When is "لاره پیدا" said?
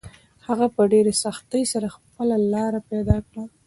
2.53-3.17